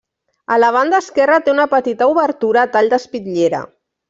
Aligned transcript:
A 0.53 0.55
la 0.61 0.71
banda 0.77 1.01
esquerra 1.05 1.37
té 1.49 1.53
una 1.55 1.67
petita 1.75 2.09
obertura 2.15 2.65
a 2.65 2.73
tall 2.79 2.91
d'espitllera. 2.97 3.63